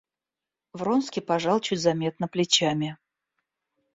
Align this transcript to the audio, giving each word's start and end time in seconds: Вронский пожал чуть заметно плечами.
Вронский 0.73 1.21
пожал 1.21 1.59
чуть 1.59 1.79
заметно 1.87 2.27
плечами. 2.27 2.97